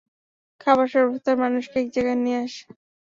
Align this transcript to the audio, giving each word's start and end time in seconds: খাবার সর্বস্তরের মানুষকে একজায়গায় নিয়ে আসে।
খাবার 0.61 0.87
সর্বস্তরের 0.87 1.41
মানুষকে 1.43 1.77
একজায়গায় 1.79 2.19
নিয়ে 2.23 2.39
আসে। 2.45 2.63